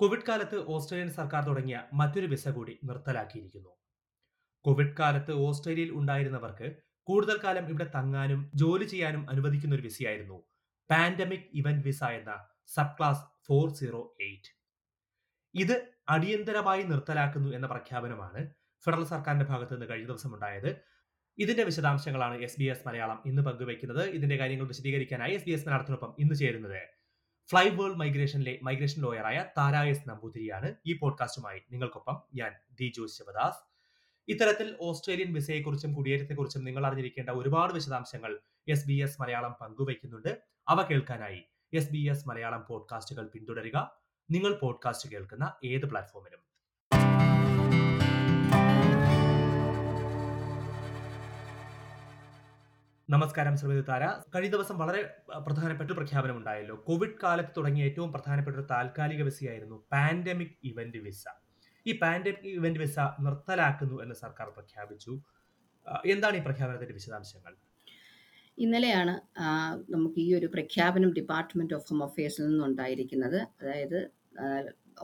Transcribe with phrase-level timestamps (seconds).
[0.00, 3.70] Covid കാലത്ത് Australian സർക്കാർ തുടങ്ങിയ മറ്റൊരു വിസ കൂടി നിർത്തലാക്കിയിരിക്കുന്നു.
[4.64, 6.68] കോവിഡ് കാലത്ത് ഓസ്ട്രേലിയയിൽ ഉണ്ടായിരുന്നവർക്ക്
[7.02, 10.38] കൂടുതൽ കാലം ഇവിടെ തങ്ങാനും ജോലി ചെയ്യാനും അനുവദിക്കുന്ന ഒരു വിസയായിരുന്നു
[10.90, 12.32] പാൻഡമിക് ഇവന്റ് വിസ എന്ന
[12.66, 14.50] sub class four zero eight
[15.54, 15.76] ഇത്
[16.08, 18.40] അടിയന്തരമായി നിർത്തലാക്കുന്നു എന്ന പ്രഖ്യാപനമാണ്
[18.86, 20.70] ഫെഡറൽ സർക്കാരിന്റെ ഭാഗത്ത് നിന്ന് കഴിഞ്ഞ ദിവസം ഉണ്ടായത്.
[21.38, 24.04] ഇതിന്റെ വിശദാംശങ്ങളാണ് എസ് ബി എസ് മലയാളം ഇന്ന് പങ്കുവയ്ക്കുന്നത്.
[24.08, 26.95] ഇതിന്റെ കാര്യങ്ങൾ വിശദീകരിക്കാനായി എസ് ബി എസ് മലയാളത്തിനൊപ്പം ഇന്ന് ചേരുന്നത്.
[27.48, 33.60] ഫ്ലൈ വേൾഡ് മൈഗ്രേഷനിലെ മൈഗ്രേഷൻ ലോയറായ താരായസ് നമ്പൂതിരിയാണ് ഈ പോഡ്കാസ്റ്റുമായി നിങ്ങൾക്കൊപ്പം ഞാൻ ദിജു ശിവദാസ്.
[34.28, 40.42] ഇത്തരത്തിൽ ഓസ്ട്രേലിയൻ വിസയെക്കുറിച്ചും കുടിയേറ്റത്തെക്കുറിച്ചും നിങ്ങൾ അറിഞ്ഞിരിക്കേണ്ട ഒരുപാട് വിശദാംശങ്ങൾ എസ് ബി എസ് മലയാളം പങ്കുവയ്ക്കുന്നുണ്ട്.
[40.68, 41.42] അവ കേൾക്കാനായി
[41.74, 43.92] എസ് ബി എസ് മലയാളം പോഡ്കാസ്റ്റുകൾ പിന്തുടരുക.
[44.30, 46.40] നിങ്ങൾ പോഡ്കാസ്റ്റ് കേൾക്കുന്ന ഏത് പ്ലാറ്റ്ഫോമിലും
[53.08, 54.04] നമസ്കാരം ശ്രീമതി താര.
[54.34, 55.00] കഴിഞ്ഞ ദിവസം വളരെ
[55.46, 56.76] പ്രധാനപ്പെട്ട പ്രഖ്യാപനം ഉണ്ടായല്ലോ.
[56.86, 61.24] കോവിഡ് കാലത്ത് തുടങ്ങിയ ഏറ്റവും പ്രധാനപ്പെട്ട ഒരു താൽക്കാലിക വിസയായിരുന്നു പാൻഡമിക് ഇവന്റ് വിസ.
[61.86, 65.12] ഈ പാൻഡമിക് ഇവന്റ് വിസ നിർത്തലാക്കുന്നു എന്ന് സർക്കാർ പ്രഖ്യാപിച്ചു.
[66.14, 67.52] എന്താണ് ഈ പ്രഖ്യാപനത്തിന്റെ വിശദാംശങ്ങൾ?
[68.64, 69.14] ഇന്നലെയാണ്
[69.94, 73.40] നമുക്ക് ഈ ഒരു പ്രഖ്യാപനം ഡിപ്പാർട്ട്മെന്റ് ഓഫ് ഹോം അഫയേഴ്സിൽ നിന്നുണ്ടായിരിക്കുന്നത്.
[73.60, 73.98] അതായത്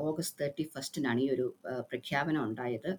[0.09, 1.47] ഓഗസ്റ്റ് തേർട്ടി ഫസ്റ്റിനാണ് ഈ ഒരു
[1.93, 2.91] പ്രഖ്യാപനം ഉണ്ടായത്.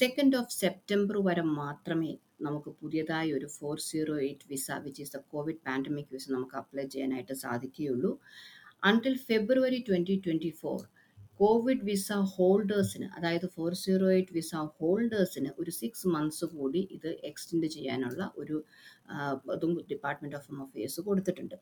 [0.00, 5.20] സെക്കൻഡ് ഓഫ് സെപ്റ്റംബർ വരെ മാത്രമേ നമുക്ക് പുതിയതായി ഒരു four zero eight visa which is the
[5.32, 8.12] covid pandemic visa നമുക്ക് അപ്ലൈ ചെയ്യാനായിട്ട് സാധിക്കുകയുള്ളൂ.
[8.90, 10.80] Until February twenty twenty four
[11.42, 17.70] covid visa ഹോൾഡേഴ്സിന് അതായത് ഫോർ സീറോ എയ്റ്റ് വിസ ഹോൾഡേഴ്സിന് ഒരു സിക്സ് മന്ത്സ് കൂടി ഇത് എക്സ്റ്റെൻഡ്
[17.76, 18.58] ചെയ്യാനുള്ള ഒരു
[19.54, 21.56] അതും ഡിപ്പാർട്ട്മെന്റ് ഓഫ് ഹോം അഫയേഴ്സ് കൊടുത്തിട്ടുണ്ട്.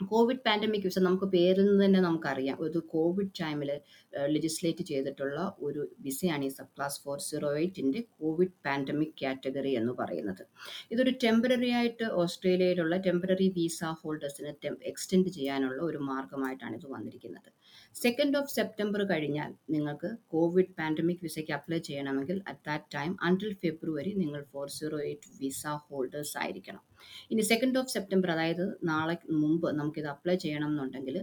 [0.00, 2.56] കോവിഡ് പാൻഡമിക് വിസ നമുക്ക് പേരിൽ നിന്ന് തന്നെ നമുക്കറിയാം.
[2.60, 3.80] ഒരു കോവിഡ് ടൈമിൽ
[4.26, 10.46] ലെജിസ്ലേറ്റ് ചെയ്തിട്ടുള്ള ഒരു വിസയാണ് ഈ സബ് ക്ലാസ് ഫോർ സീറോ എയ്റ്റിന്റെ കോവിഡ് പാൻഡമിക് കാറ്റഗറി എന്ന് പറയുന്നത്.
[10.90, 17.50] ഇതൊരു ടെമ്പററി ആയിട്ട് ഓസ്ട്രേലിയയിലുള്ള ടെമ്പററി വിസ ഹോൾഡേഴ്സിന് എക്സ്റ്റെൻഡ് ചെയ്യാനുള്ള ഒരു മാർഗമായിട്ടാണ് ഇത് വന്നിരിക്കുന്നത്.
[17.94, 24.12] സെക്കൻഡ് ഓഫ് സെപ്റ്റംബർ കഴിഞ്ഞാൽ നിങ്ങൾക്ക് കോവിഡ് പാൻഡമിക് വിസയ്ക്ക് അപ്ലൈ ചെയ്യണമെങ്കിൽ at that time until February
[24.14, 26.82] നിങ്ങൾ four zero eight visa holders ആയിരിക്കണം.
[27.30, 31.16] ഇനി സെക്കൻഡ് ഓഫ് സെപ്റ്റംബർ അതായത് നാളെ മുമ്പ് നമുക്കിത് അപ്ലൈ ചെയ്യണം എന്നുണ്ടെങ്കിൽ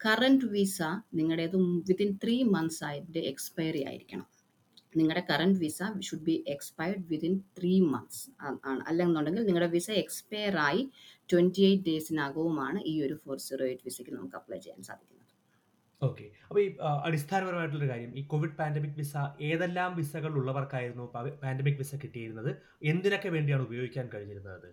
[0.00, 0.78] കറന്റ് വിസ
[1.18, 1.56] നിങ്ങളുടേത്
[1.88, 4.26] വിത്തിൻ ത്രീ മന്ത്സ് ആയിട്ട് എക്സ്പയറി ആയിരിക്കണം.
[4.98, 8.22] നിങ്ങളുടെ current visa should be expired within three months
[8.70, 8.80] ആണ്.
[8.88, 10.82] അല്ലെന്നുണ്ടെങ്കിൽ നിങ്ങളുടെ വിസ എക്സ്പയർ ആയി
[11.32, 15.16] ട്വന്റി എയ്റ്റ് ഡേയ്സിനകവുമാണ് ഈ ഒരു ഫോർ സീറോ എയ്റ്റ് വിസയ്ക്ക് നമുക്ക് അപ്ലൈ ചെയ്യാൻ സാധിക്കുന്നത്.
[16.02, 16.68] ഓക്കെ അപ്പോൾ ഈ
[17.06, 19.14] അടിസ്ഥാനപരമായിട്ടുള്ള കാര്യം ഈ കോവിഡ് പാൻഡമിക് വിസ
[19.50, 21.06] ഏതെല്ലാം വിസകൾ ഉള്ളവർക്കായിരുന്നു
[21.44, 22.50] പാൻഡമിക് വിസ കിട്ടിയിരുന്നത്?
[22.92, 24.68] എന്തിനൊക്കെ വേണ്ടിയാണ് ഉപയോഗിക്കാൻ കഴിഞ്ഞിരുന്നത്?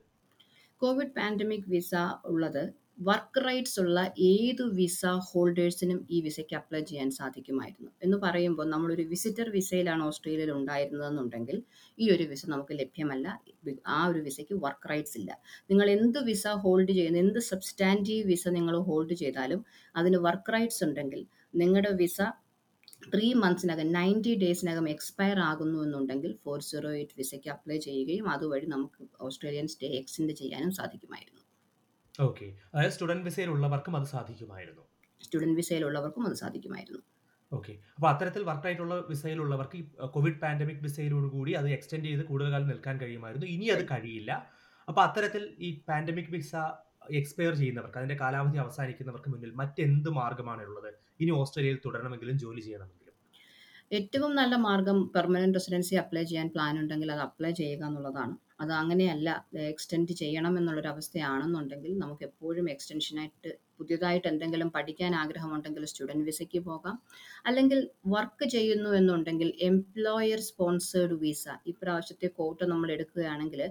[0.82, 1.96] കോവിഡ് പാൻഡമിക് വിസ
[2.32, 2.64] ഉള്ളത്
[3.00, 7.92] വർക്ക് റൈറ്റ്സ് ഉള്ള ഏത് വിസ ഹോൾഡേഴ്സിനും ഈ വിസയ്ക്ക് അപ്ലൈ ചെയ്യാൻ സാധിക്കുമായിരുന്നു.
[8.04, 11.64] എന്ന് പറയുമ്പോൾ നമ്മളൊരു വിസിറ്റർ വിസയിലാണ് ഓസ്ട്രേലിയയിൽ ഉണ്ടായിരുന്നതെന്നുണ്ടെങ്കിൽ
[12.00, 13.28] ഈ ഒരു വിസ നമുക്ക് ലഭ്യമല്ല.
[13.88, 15.32] ആ ഒരു വിസയ്ക്ക് വർക്ക് റൈറ്റ്സ് ഇല്ല.
[15.72, 19.66] നിങ്ങൾ എന്ത് വിസ ഹോൾഡ് ചെയ്യുന്ന എന്ത് സബ്സ്റ്റാന്റീവ് വിസ നിങ്ങൾ ഹോൾഡ് ചെയ്താലും
[19.96, 22.20] അതിന് വർക്ക് റൈറ്റ്സ് ഉണ്ടെങ്കിൽ നിങ്ങളുടെ വിസ
[23.14, 29.04] ത്രീ മന്ത്സിനകം നയന്റി ഡേയ്സിനകം എക്സ്പയർ ആകുന്നു എന്നുണ്ടെങ്കിൽ ഫോർ സീറോ എയ്റ്റ് വിസയ്ക്ക് അപ്ലൈ ചെയ്യുകയും അതുവഴി നമുക്ക്
[29.22, 31.47] ഓസ്ട്രേലിയൻ സ്റ്റേ എക്സ്റ്റെൻഡ് ചെയ്യാനും സാധിക്കുമായിരുന്നു.
[32.20, 32.48] ഓക്കെ.
[32.74, 34.84] അതായത് സ്റ്റുഡന്റ് വിസയിലുള്ളവർക്കും അത് സാധിക്കുമായിരുന്നു.
[35.22, 37.02] സ്റ്റുഡന്റ് വിസയിലുള്ളവർക്കും അത് സാധിക്കുമായിരുന്നു.
[37.52, 37.74] ഓക്കെ.
[37.96, 39.84] അപ്പോൾ അത്തരത്തിൽ വർക്ക് ആയിട്ടുള്ള വിസയിലുള്ളവർക്ക് ഈ
[40.16, 43.48] കോവിഡ് പാൻഡമിക് വിസയിലോട് കൂടി അത് എക്സ്റ്റെൻഡ് ചെയ്ത് കൂടുതൽ കാലം നിൽക്കാൻ കഴിയുമായിരുന്നു.
[43.48, 44.32] ഇനി അത് കഴിയില്ല.
[44.88, 46.56] അപ്പോൾ അത്തരത്തിൽ ഈ പാൻഡമിക് വിസ
[47.12, 50.90] എക്സ്പയർ ചെയ്യുന്നവർക്ക് അതിന്റെ കാലാവധി അവസാനിക്കുന്നവർക്ക് മുന്നിൽ മറ്റെന്ത് മാർഗമാണ് ഉള്ളത്
[51.20, 53.07] ഇനി ഓസ്ട്രേലിയയിൽ തുടരണമെങ്കിലും ജോലി ചെയ്യണമെങ്കിലും.
[53.92, 58.34] ഏറ്റവും നല്ല മാർഗം പെർമനന്റ് റെസിഡൻസി അപ്ലൈ ചെയ്യാൻ പ്ലാൻ ഉണ്ടെങ്കിൽ അത് അപ്ലൈ ചെയ്യുക എന്നുള്ളതാണ്.
[58.62, 59.30] അത് അങ്ങനെയല്ല
[59.72, 66.96] എക്സ്റ്റെൻഡ് ചെയ്യണം എന്നുള്ളൊരു അവസ്ഥയാണെന്നുണ്ടെങ്കിൽ നമുക്ക് എപ്പോഴും എക്സ്റ്റൻഷനായിട്ട് പുതിയതായിട്ട് എന്തെങ്കിലും പഠിക്കാൻ ആഗ്രഹമുണ്ടെങ്കിൽ സ്റ്റുഡന്റ് വിസയ്ക്ക് പോകാം.
[67.50, 67.80] അല്ലെങ്കിൽ
[68.16, 73.62] വർക്ക് ചെയ്യുന്നു എന്നുണ്ടെങ്കിൽ എംപ്ലോയർ സ്പോൺസേഡ് വിസ ഇപ്രാവശ്യത്തെ കോട്ട് നമ്മൾ എടുക്കുകയാണെങ്കിൽ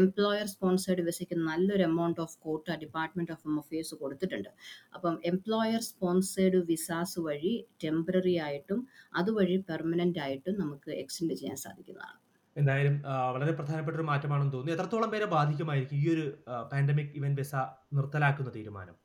[0.00, 4.50] എംപ്ലോയർ സ്പോൺസേഡ് വിസയ്ക്ക് നല്ലൊരു amount of quota department of home affairs കൊടുത്തിട്ടുണ്ട്.
[4.96, 8.82] അപ്പം എംപ്ലോയർ സ്പോൺസേഡ് വിസാസ് വഴി ടെമ്പററി ആയിട്ടും
[9.20, 12.18] അതുവഴി പെർമനന്റ് ആയിട്ടും നമുക്ക് എക്സ്റ്റെൻഡ് ചെയ്യാൻ സാധിക്കുന്നതാണ്.
[12.56, 12.96] എന്തായാലും
[13.34, 14.76] വളരെ പ്രധാനപ്പെട്ട ഒരു മാറ്റമാണെന്ന് തോന്നുന്നു.
[14.76, 16.24] എത്രത്തോളം പേരെ ബാധിക്കുമായിരിക്കും ഈ ഒരു
[16.72, 17.54] പാൻഡമിക് ഇവന്റ് വിസ
[17.96, 18.96] നിർത്തലാക്കുന്ന തീരുമാനം?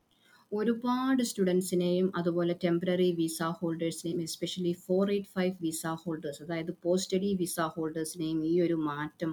[0.52, 7.30] ഒരുപാട് സ്റ്റുഡൻസിനെയും അതുപോലെ temporary visa ഹോൾഡേഴ്സിനെയും especially four eight five visa holders അതായത് പോസ്റ്റ് സ്റ്റഡി
[7.42, 9.32] വിസ ഹോൾഡേഴ്സിനെയും ഈ ഒരു മാറ്റം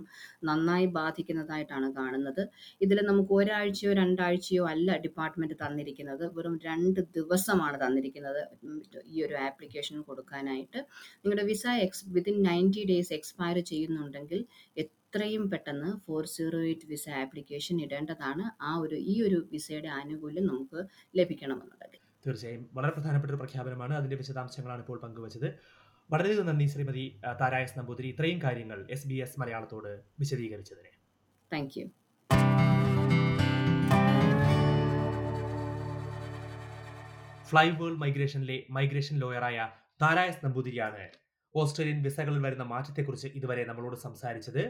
[0.48, 2.42] നന്നായി ബാധിക്കുന്നതായിട്ടാണ് കാണുന്നത്.
[2.86, 6.24] ഇതിൽ നമുക്ക് ഒരാഴ്ചയോ രണ്ടാഴ്ചയോ അല്ല ഡിപ്പാർട്ട്മെന്റ് തന്നിരിക്കുന്നത്.
[6.38, 8.42] വെറും രണ്ട് ദിവസമാണ് തന്നിരിക്കുന്നത്
[9.14, 10.78] ഈ ഒരു ആപ്ലിക്കേഷൻ കൊടുക്കാനായിട്ട്.
[11.22, 14.40] നിങ്ങളുടെ visa ex within ninety days expire ചെയ്യുന്നുണ്ടെങ്കിൽ
[15.14, 18.44] എത്രയും പെട്ടെന്ന് four zero eight visa application ഇടേണ്ടതാണ്.
[18.68, 20.80] ആ ഒരു ഈ ഒരു വിസയുടെ ആനുകൂല്യം നമുക്ക്
[21.18, 22.62] ലഭിക്കണമെന്നുള്ളത് തീർച്ചയായും.
[22.76, 23.94] വളരെ പ്രധാനപ്പെട്ട ഒരു പ്രഖ്യാപനമാണ്.
[23.98, 25.46] അതിന്റെ വിശദാംശങ്ങളാണ് ഇപ്പോൾ പങ്കുവച്ചത്.
[26.10, 27.04] വളരെയധികം നന്ദി ശ്രീമതി
[27.40, 29.90] താരായസ് നമ്പൂതിരി ഇത്രയും കാര്യങ്ങൾ എസ് ബി എസ് മലയാളത്തോട്
[30.22, 30.90] വിശദീകരിച്ചതിന്.
[31.52, 31.86] താങ്ക് യു
[37.50, 39.68] ഫ്ലൈ വേൾഡ് മൈഗ്രേഷനിലെ മൈഗ്രേഷൻ ലോയറായ
[40.02, 41.04] താരായസ് നമ്പൂതിരിയാണ്
[41.54, 44.64] ഓസ്ട്രേലിയൻ വിസകളിൽ വരുന്ന മാറ്റത്തെക്കുറിച്ച് ഇതുവരെ നമ്മളോട് സംസാരിച്ചത്.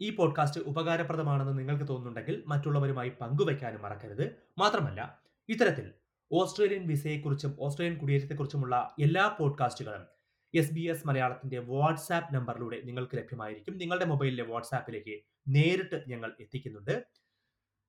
[0.00, 4.36] ഈ പോഡ്കാസ്റ്റ് ഉപകാരപ്രദമാണെന്ന് നിങ്ങൾക്ക് തോന്നുന്നുണ്ടെങ്കിൽ മറ്റുള്ളവരുമായി പങ്കുവയ്ക്കാനും മറക്കരുത്.
[4.58, 5.92] മാത്രമല്ല ഇത്തരത്തിൽ
[6.32, 10.06] ഓസ്ട്രേലിയൻ വിസയെക്കുറിച്ചും ഓസ്ട്രേലിയൻ കുടിയേറ്റത്തെക്കുറിച്ചുമുള്ള എല്ലാ പോഡ്കാസ്റ്റുകളും
[10.54, 13.78] എസ് ബി എസ് മലയാളത്തിന്റെ വാട്സാപ്പ് നമ്പറിലൂടെ നിങ്ങൾക്ക് ലഭ്യമായിരിക്കും.
[13.78, 17.06] നിങ്ങളുടെ മൊബൈലിലെ വാട്സാപ്പിലേക്ക് നേരിട്ട് ഞങ്ങൾ എത്തിക്കുന്നുണ്ട്.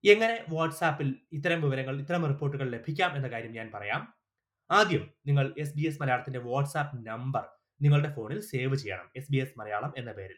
[0.05, 4.13] എങ്ങനെ വാട്സാപ്പിൽ ഇത്തരം വിവരങ്ങൾ ഇത്തരം റിപ്പോർട്ടുകൾ ലഭിക്കാം എന്ന കാര്യം ഞാൻ പറയാം.
[4.71, 7.45] ആദ്യം നിങ്ങൾ എസ് ബി എസ് മലയാളത്തിന്റെ വാട്സാപ്പ് നമ്പർ
[7.81, 9.09] നിങ്ങളുടെ ഫോണിൽ സേവ് ചെയ്യണം.
[9.15, 10.35] എസ് ബി എസ് മലയാളം എന്ന പേരിൽ.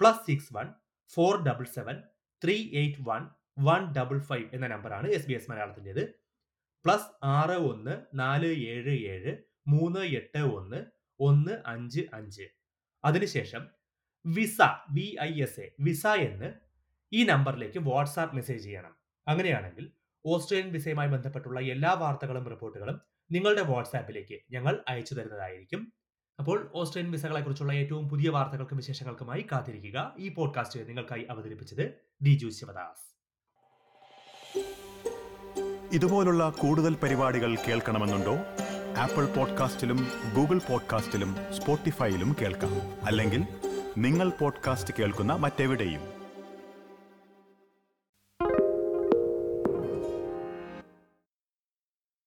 [0.00, 0.68] Plus six one
[1.10, 2.02] four double seven
[2.44, 3.22] three eight one
[3.58, 6.02] one double five എന്ന നമ്പറാണ് എസ് ബി എസ് മലയാളത്തിന്റെത്.
[6.84, 9.36] പ്ലസ് ആറ് ഒന്ന് നാല് ഏഴ് ഏഴ്
[9.68, 10.84] മൂന്ന് എട്ട് ഒന്ന്
[11.20, 12.46] ഒന്ന് അഞ്ച് അഞ്ച്.
[13.04, 13.62] അതിനുശേഷം
[14.26, 14.58] visa
[14.92, 16.48] V I S A visa എന്ന്
[17.12, 18.94] ഈ നമ്പറിലേക്ക് വാട്സാപ്പ് മെസ്സേജ് ചെയ്യണം.
[19.26, 19.92] അങ്ങനെയാണെങ്കിൽ
[20.26, 23.00] ഓസ്ട്രേലിയൻ വിസയുമായി ബന്ധപ്പെട്ടുള്ള എല്ലാ വാർത്തകളും റിപ്പോർട്ടുകളും
[23.30, 25.92] നിങ്ങളുടെ വാട്സാപ്പിലേക്ക് ഞങ്ങൾ അയച്ചു തരുന്നതായിരിക്കും.
[26.42, 30.14] അപ്പോൾ ഓസ്ട്രേലിയൻ വിസകളെക്കുറിച്ചുള്ള ഏറ്റവും പുതിയ വാർത്തകൾക്കും വിശേഷങ്ങൾക്കുമായി കാത്തിരിക്കുക.
[30.18, 31.94] ഈ പോഡ്കാസ്റ്റ് നിങ്ങൾക്കായി അവതരിപ്പിച്ചത്
[32.24, 33.16] ഡിജു ശിവദാസ്.
[35.92, 38.36] ഇതുപോലുള്ള കൂടുതൽ പരിപാടികൾ കേൾക്കണമെന്നുണ്ടോ?
[38.96, 40.06] ആപ്പിൾ പോഡ്കാസ്റ്റിലും
[40.36, 43.04] ഗൂഗിൾ പോഡ്കാസ്റ്റിലും സ്പോട്ടിഫൈയിലും കേൾക്കാം.
[43.06, 43.44] അല്ലെങ്കിൽ
[43.98, 46.21] നിങ്ങൾ പോഡ്കാസ്റ്റ് കേൾക്കുന്ന മറ്റെവിടെയും.